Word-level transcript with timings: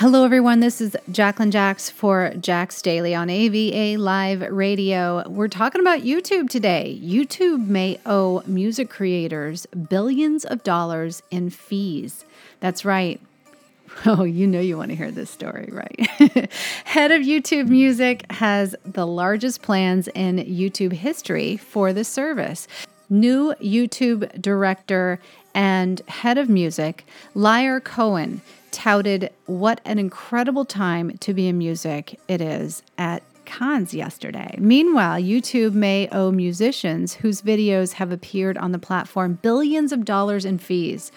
Hello, 0.00 0.24
everyone. 0.24 0.60
This 0.60 0.80
is 0.80 0.96
Jacqueline 1.12 1.50
Jax 1.50 1.90
for 1.90 2.32
Jax 2.40 2.80
Daily 2.80 3.14
on 3.14 3.28
AVA 3.28 4.00
Live 4.00 4.40
Radio. 4.40 5.28
We're 5.28 5.46
talking 5.46 5.82
about 5.82 6.00
YouTube 6.00 6.48
today. 6.48 6.98
YouTube 7.04 7.66
may 7.66 8.00
owe 8.06 8.42
music 8.46 8.88
creators 8.88 9.66
billions 9.66 10.46
of 10.46 10.64
dollars 10.64 11.22
in 11.30 11.50
fees. 11.50 12.24
That's 12.60 12.82
right. 12.82 13.20
Oh, 14.06 14.22
you 14.22 14.46
know 14.46 14.60
you 14.60 14.78
want 14.78 14.90
to 14.90 14.96
hear 14.96 15.10
this 15.10 15.30
story, 15.30 15.68
right? 15.70 16.08
Head 16.84 17.10
of 17.10 17.22
YouTube 17.22 17.66
Music 17.66 18.24
has 18.30 18.74
the 18.86 19.06
largest 19.06 19.62
plans 19.62 20.08
in 20.14 20.36
YouTube 20.36 20.92
history 20.92 21.56
for 21.56 21.92
the 21.92 22.04
service. 22.04 22.68
New 23.10 23.52
YouTube 23.60 24.40
director 24.40 25.18
and 25.54 26.00
head 26.08 26.38
of 26.38 26.48
music, 26.48 27.06
Lyor 27.34 27.82
Cohen, 27.82 28.40
touted 28.70 29.30
what 29.46 29.80
an 29.84 29.98
incredible 29.98 30.64
time 30.64 31.16
to 31.18 31.34
be 31.34 31.48
in 31.48 31.58
music 31.58 32.18
it 32.28 32.40
is 32.40 32.82
at 32.96 33.22
Cannes 33.50 33.92
yesterday. 33.92 34.54
Meanwhile, 34.58 35.20
YouTube 35.20 35.72
may 35.72 36.08
owe 36.12 36.30
musicians 36.30 37.14
whose 37.14 37.42
videos 37.42 37.94
have 37.94 38.12
appeared 38.12 38.56
on 38.56 38.70
the 38.70 38.78
platform 38.78 39.40
billions 39.42 39.90
of 39.90 40.04
dollars 40.04 40.44
in 40.44 40.58
fees. 40.58 41.10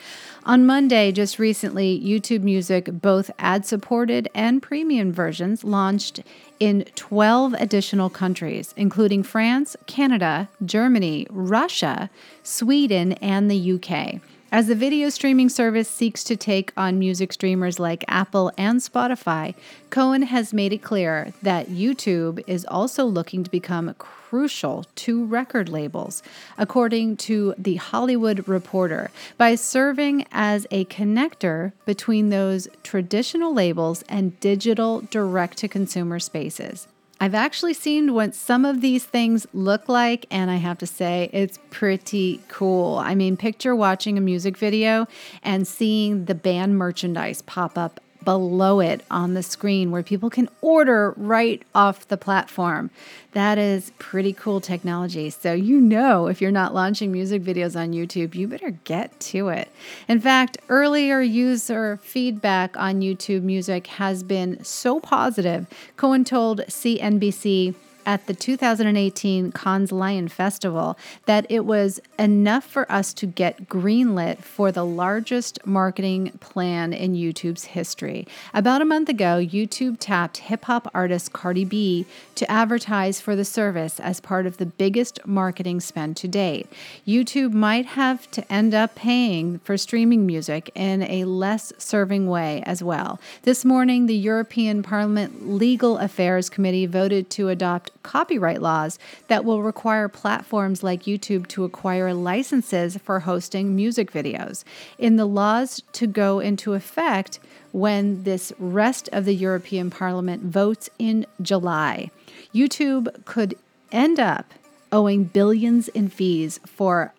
On 0.43 0.65
Monday, 0.65 1.11
just 1.11 1.37
recently, 1.37 2.01
YouTube 2.03 2.41
Music, 2.41 2.89
both 2.91 3.29
ad 3.37 3.67
supported 3.67 4.27
and 4.33 4.63
premium 4.63 5.11
versions, 5.11 5.63
launched 5.63 6.21
in 6.59 6.85
12 6.95 7.53
additional 7.53 8.09
countries, 8.09 8.73
including 8.75 9.21
France, 9.21 9.75
Canada, 9.85 10.49
Germany, 10.65 11.27
Russia, 11.29 12.09
Sweden, 12.41 13.13
and 13.13 13.49
the 13.49 13.73
UK. 13.73 14.19
As 14.53 14.67
the 14.67 14.75
video 14.75 15.09
streaming 15.09 15.49
service 15.49 15.89
seeks 15.89 16.23
to 16.25 16.35
take 16.35 16.73
on 16.77 16.99
music 16.99 17.33
streamers 17.33 17.79
like 17.79 18.05
Apple 18.07 18.51
and 18.55 18.81
Spotify, 18.81 19.55
Cohen 19.89 20.21
has 20.21 20.53
made 20.53 20.71
it 20.71 20.83
clear 20.83 21.33
that 21.41 21.69
YouTube 21.69 22.39
is 22.45 22.63
also 22.65 23.03
looking 23.03 23.43
to 23.43 23.49
become 23.49 23.95
crucial 23.97 24.85
to 24.97 25.25
record 25.25 25.69
labels, 25.69 26.21
according 26.55 27.17
to 27.17 27.55
The 27.57 27.77
Hollywood 27.77 28.47
Reporter, 28.47 29.09
by 29.39 29.55
serving 29.55 30.27
as 30.31 30.67
a 30.69 30.85
connector 30.85 31.71
between 31.87 32.29
those 32.29 32.67
traditional 32.83 33.55
labels 33.55 34.03
and 34.07 34.39
digital 34.39 35.01
direct 35.09 35.57
to 35.57 35.67
consumer 35.67 36.19
spaces. 36.19 36.87
I've 37.23 37.35
actually 37.35 37.73
seen 37.73 38.13
what 38.13 38.35
some 38.35 38.65
of 38.65 38.81
these 38.81 39.05
things 39.05 39.47
look 39.53 39.87
like, 39.87 40.25
and 40.29 40.51
I 40.51 40.57
have 40.57 40.77
to 40.79 40.85
say, 40.85 41.29
it's 41.31 41.57
pretty 41.69 42.41
cool. 42.49 42.97
I 42.97 43.15
mean, 43.15 43.37
picture 43.37 43.73
watching 43.73 44.17
a 44.17 44.21
music 44.21 44.57
video 44.57 45.07
and 45.41 45.65
seeing 45.65 46.25
the 46.25 46.35
band 46.35 46.77
merchandise 46.77 47.41
pop 47.41 47.77
up 47.77 48.01
below 48.23 48.79
it 48.79 49.03
on 49.09 49.33
the 49.33 49.43
screen 49.43 49.91
where 49.91 50.03
people 50.03 50.29
can 50.29 50.49
order 50.61 51.13
right 51.17 51.61
off 51.73 52.07
the 52.07 52.17
platform. 52.17 52.89
That 53.33 53.57
is 53.57 53.91
pretty 53.97 54.33
cool 54.33 54.61
technology. 54.61 55.29
So, 55.29 55.53
you 55.53 55.81
know, 55.81 56.27
if 56.27 56.41
you're 56.41 56.51
not 56.51 56.73
launching 56.73 57.11
music 57.11 57.41
videos 57.41 57.79
on 57.79 57.91
YouTube, 57.91 58.35
you 58.35 58.47
better 58.47 58.71
get 58.83 59.19
to 59.21 59.49
it. 59.49 59.69
In 60.07 60.19
fact, 60.19 60.57
earlier 60.69 61.21
user 61.21 61.99
feedback 62.03 62.77
on 62.77 63.01
YouTube 63.01 63.41
Music 63.43 63.87
has 63.87 64.23
been 64.23 64.63
so 64.63 64.99
positive. 64.99 65.67
Cohen 65.97 66.23
told 66.23 66.61
CNBC 66.61 67.75
at 68.05 68.27
the 68.27 68.33
2018 68.33 69.51
Cannes 69.51 69.91
Lion 69.91 70.27
Festival 70.27 70.97
that 71.25 71.45
it 71.49 71.65
was 71.65 71.99
enough 72.19 72.63
for 72.65 72.91
us 72.91 73.13
to 73.13 73.25
get 73.25 73.67
greenlit 73.67 74.39
for 74.39 74.71
the 74.71 74.85
largest 74.85 75.65
marketing 75.65 76.31
plan 76.39 76.93
in 76.93 77.13
YouTube's 77.13 77.65
history. 77.65 78.27
About 78.53 78.81
a 78.81 78.85
month 78.85 79.09
ago, 79.09 79.43
YouTube 79.43 79.97
tapped 79.99 80.37
hip 80.37 80.65
hop 80.65 80.89
artist 80.93 81.33
Cardi 81.33 81.65
B 81.65 82.05
to 82.35 82.49
advertise 82.51 83.21
for 83.21 83.35
the 83.35 83.45
service 83.45 83.99
as 83.99 84.19
part 84.19 84.45
of 84.45 84.57
the 84.57 84.65
biggest 84.65 85.25
marketing 85.25 85.79
spend 85.79 86.17
to 86.17 86.27
date. 86.27 86.67
YouTube 87.07 87.53
might 87.53 87.85
have 87.85 88.29
to 88.31 88.51
end 88.51 88.73
up 88.73 88.95
paying 88.95 89.59
for 89.59 89.77
streaming 89.77 90.25
music 90.25 90.69
in 90.75 91.03
a 91.03 91.25
less 91.25 91.71
serving 91.77 92.27
way 92.27 92.61
as 92.65 92.83
well. 92.83 93.19
This 93.43 93.63
morning, 93.63 94.05
the 94.05 94.15
European 94.15 94.83
Parliament 94.83 95.47
Legal 95.49 95.97
Affairs 95.97 96.49
Committee 96.49 96.85
voted 96.85 97.29
to 97.31 97.49
adopt 97.49 97.91
copyright 98.03 98.61
laws 98.61 98.99
that 99.27 99.45
will 99.45 99.63
require 99.63 100.07
platforms 100.07 100.83
like 100.83 101.03
YouTube 101.03 101.47
to 101.47 101.63
acquire 101.63 102.13
licenses 102.13 102.97
for 102.97 103.21
hosting 103.21 103.75
music 103.75 104.11
videos. 104.11 104.63
In 104.97 105.15
the 105.15 105.25
laws 105.25 105.81
to 105.93 106.05
go 106.05 106.39
into 106.39 106.73
effect 106.73 107.39
when 107.71 108.23
this 108.23 108.53
rest 108.59 109.09
of 109.11 109.25
the 109.25 109.33
European 109.33 109.89
Parliament 109.89 110.43
votes 110.43 110.89
in 110.99 111.25
July, 111.41 112.11
YouTube 112.53 113.25
could 113.25 113.57
end 113.91 114.19
up 114.19 114.53
owing 114.91 115.23
billions 115.23 115.87
in 115.89 116.07
fees 116.07 116.59
for 116.65 117.13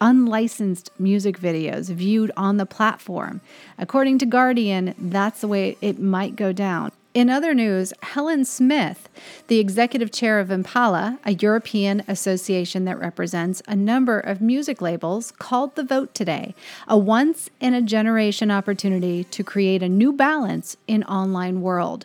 unlicensed 0.00 0.90
music 0.98 1.38
videos 1.40 1.88
viewed 1.88 2.30
on 2.36 2.58
the 2.58 2.66
platform. 2.66 3.40
According 3.78 4.18
to 4.18 4.26
Guardian, 4.26 4.94
that's 4.98 5.40
the 5.40 5.48
way 5.48 5.76
it 5.80 5.98
might 5.98 6.36
go 6.36 6.52
down. 6.52 6.92
In 7.16 7.30
other 7.30 7.54
news, 7.54 7.94
Helen 8.02 8.44
Smith, 8.44 9.08
the 9.46 9.58
executive 9.58 10.12
chair 10.12 10.38
of 10.38 10.50
Impala, 10.50 11.18
a 11.24 11.32
European 11.32 12.02
association 12.06 12.84
that 12.84 12.98
represents 12.98 13.62
a 13.66 13.74
number 13.74 14.20
of 14.20 14.42
music 14.42 14.82
labels, 14.82 15.30
called 15.38 15.76
the 15.76 15.82
vote 15.82 16.14
today 16.14 16.54
a 16.86 16.98
once 16.98 17.48
in 17.58 17.72
a 17.72 17.80
generation 17.80 18.50
opportunity 18.50 19.24
to 19.24 19.42
create 19.42 19.82
a 19.82 19.88
new 19.88 20.12
balance 20.12 20.76
in 20.86 21.02
online 21.04 21.62
world. 21.62 22.04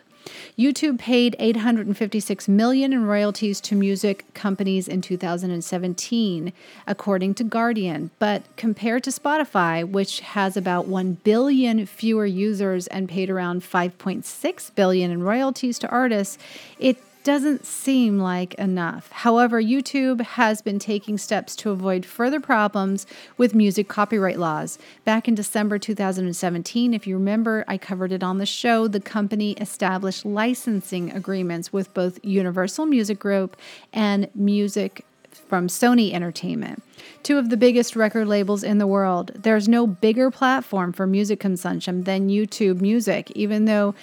YouTube 0.58 0.98
paid 0.98 1.36
856 1.38 2.48
million 2.48 2.92
in 2.92 3.06
royalties 3.06 3.60
to 3.62 3.74
music 3.74 4.24
companies 4.34 4.88
in 4.88 5.00
2017, 5.00 6.52
according 6.86 7.34
to 7.34 7.44
Guardian. 7.44 8.10
But 8.18 8.42
compared 8.56 9.04
to 9.04 9.10
Spotify, 9.10 9.88
which 9.88 10.20
has 10.20 10.56
about 10.56 10.86
1 10.86 11.14
billion 11.24 11.86
fewer 11.86 12.26
users 12.26 12.86
and 12.88 13.08
paid 13.08 13.30
around 13.30 13.62
5.6 13.62 14.74
billion 14.74 15.10
in 15.10 15.22
royalties 15.22 15.78
to 15.80 15.88
artists, 15.88 16.38
it 16.78 16.98
doesn't 17.24 17.64
seem 17.64 18.18
like 18.18 18.54
enough. 18.54 19.10
However, 19.10 19.62
YouTube 19.62 20.20
has 20.20 20.62
been 20.62 20.78
taking 20.78 21.18
steps 21.18 21.54
to 21.56 21.70
avoid 21.70 22.04
further 22.04 22.40
problems 22.40 23.06
with 23.36 23.54
music 23.54 23.88
copyright 23.88 24.38
laws. 24.38 24.78
Back 25.04 25.28
in 25.28 25.34
December 25.34 25.78
2017, 25.78 26.94
if 26.94 27.06
you 27.06 27.16
remember, 27.16 27.64
I 27.68 27.78
covered 27.78 28.12
it 28.12 28.22
on 28.22 28.38
the 28.38 28.46
show, 28.46 28.88
the 28.88 29.00
company 29.00 29.52
established 29.52 30.24
licensing 30.24 31.12
agreements 31.12 31.72
with 31.72 31.92
both 31.94 32.18
Universal 32.24 32.86
Music 32.86 33.18
Group 33.18 33.56
and 33.92 34.28
Music 34.34 35.04
from 35.30 35.68
Sony 35.68 36.12
Entertainment, 36.12 36.82
two 37.22 37.38
of 37.38 37.50
the 37.50 37.56
biggest 37.56 37.96
record 37.96 38.26
labels 38.26 38.62
in 38.62 38.78
the 38.78 38.86
world. 38.86 39.32
There's 39.34 39.68
no 39.68 39.86
bigger 39.86 40.30
platform 40.30 40.92
for 40.92 41.06
music 41.06 41.40
consumption 41.40 42.04
than 42.04 42.28
YouTube 42.28 42.80
Music, 42.80 43.30
even 43.32 43.66
though 43.66 43.94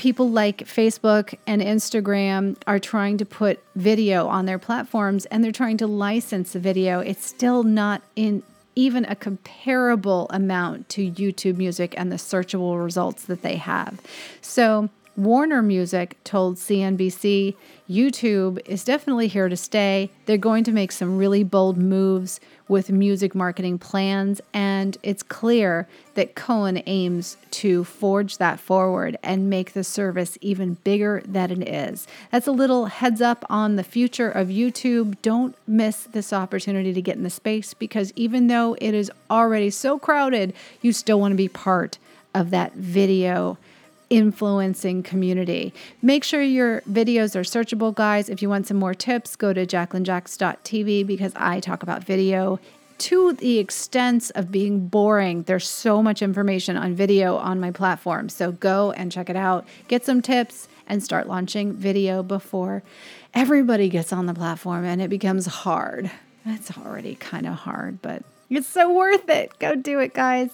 people 0.00 0.30
like 0.30 0.60
Facebook 0.60 1.34
and 1.46 1.60
Instagram 1.60 2.56
are 2.66 2.78
trying 2.78 3.18
to 3.18 3.26
put 3.26 3.62
video 3.76 4.28
on 4.28 4.46
their 4.46 4.58
platforms 4.58 5.26
and 5.26 5.44
they're 5.44 5.52
trying 5.52 5.76
to 5.76 5.86
license 5.86 6.54
the 6.54 6.58
video, 6.58 7.00
it's 7.00 7.26
still 7.26 7.64
not 7.64 8.00
in 8.16 8.42
even 8.74 9.04
a 9.04 9.14
comparable 9.14 10.26
amount 10.30 10.88
to 10.88 11.10
YouTube 11.10 11.58
music 11.58 11.92
and 11.98 12.10
the 12.10 12.16
searchable 12.16 12.82
results 12.82 13.24
that 13.24 13.42
they 13.42 13.56
have. 13.56 14.00
So, 14.40 14.88
Warner 15.20 15.60
Music 15.60 16.16
told 16.24 16.56
CNBC 16.56 17.54
YouTube 17.90 18.58
is 18.64 18.84
definitely 18.84 19.28
here 19.28 19.50
to 19.50 19.56
stay. 19.56 20.08
They're 20.24 20.38
going 20.38 20.64
to 20.64 20.72
make 20.72 20.90
some 20.92 21.18
really 21.18 21.44
bold 21.44 21.76
moves 21.76 22.40
with 22.68 22.90
music 22.90 23.34
marketing 23.34 23.78
plans, 23.78 24.40
and 24.54 24.96
it's 25.02 25.22
clear 25.22 25.86
that 26.14 26.36
Cohen 26.36 26.82
aims 26.86 27.36
to 27.50 27.84
forge 27.84 28.38
that 28.38 28.60
forward 28.60 29.18
and 29.22 29.50
make 29.50 29.74
the 29.74 29.84
service 29.84 30.38
even 30.40 30.78
bigger 30.84 31.22
than 31.26 31.50
it 31.50 31.68
is. 31.68 32.06
That's 32.32 32.46
a 32.46 32.52
little 32.52 32.86
heads 32.86 33.20
up 33.20 33.44
on 33.50 33.76
the 33.76 33.84
future 33.84 34.30
of 34.30 34.48
YouTube. 34.48 35.20
Don't 35.20 35.54
miss 35.66 36.04
this 36.04 36.32
opportunity 36.32 36.94
to 36.94 37.02
get 37.02 37.16
in 37.16 37.24
the 37.24 37.28
space 37.30 37.74
because 37.74 38.10
even 38.16 38.46
though 38.46 38.74
it 38.80 38.94
is 38.94 39.12
already 39.30 39.68
so 39.68 39.98
crowded, 39.98 40.54
you 40.80 40.94
still 40.94 41.20
want 41.20 41.32
to 41.32 41.36
be 41.36 41.48
part 41.48 41.98
of 42.34 42.48
that 42.48 42.72
video 42.72 43.58
influencing 44.10 45.02
community. 45.02 45.72
Make 46.02 46.24
sure 46.24 46.42
your 46.42 46.82
videos 46.82 47.36
are 47.36 47.42
searchable, 47.42 47.94
guys. 47.94 48.28
If 48.28 48.42
you 48.42 48.48
want 48.48 48.66
some 48.66 48.76
more 48.76 48.94
tips, 48.94 49.36
go 49.36 49.52
to 49.52 49.64
jacquelinejax.tv 49.64 51.06
because 51.06 51.32
I 51.36 51.60
talk 51.60 51.82
about 51.82 52.04
video 52.04 52.58
to 52.98 53.32
the 53.32 53.58
extent 53.58 54.30
of 54.34 54.52
being 54.52 54.88
boring. 54.88 55.44
There's 55.44 55.66
so 55.66 56.02
much 56.02 56.20
information 56.20 56.76
on 56.76 56.94
video 56.94 57.36
on 57.36 57.58
my 57.58 57.70
platform. 57.70 58.28
So 58.28 58.52
go 58.52 58.92
and 58.92 59.10
check 59.10 59.30
it 59.30 59.36
out. 59.36 59.66
Get 59.88 60.04
some 60.04 60.20
tips 60.20 60.68
and 60.86 61.02
start 61.02 61.26
launching 61.26 61.72
video 61.72 62.22
before 62.22 62.82
everybody 63.32 63.88
gets 63.88 64.12
on 64.12 64.26
the 64.26 64.34
platform 64.34 64.84
and 64.84 65.00
it 65.00 65.08
becomes 65.08 65.46
hard. 65.46 66.10
It's 66.44 66.76
already 66.76 67.14
kind 67.14 67.46
of 67.46 67.54
hard, 67.54 68.02
but 68.02 68.22
it's 68.50 68.68
so 68.68 68.92
worth 68.92 69.28
it. 69.30 69.58
Go 69.58 69.76
do 69.76 70.00
it, 70.00 70.12
guys. 70.12 70.50